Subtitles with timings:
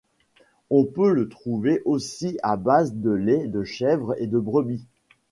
[0.71, 4.87] On peut le trouver aussi à base de lait de Chèvre et de Brebis.